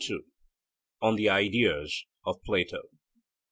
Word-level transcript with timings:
ON 0.99 1.15
THE 1.15 1.29
IDEAS 1.29 2.07
OF 2.25 2.41
PLATO. 2.43 2.81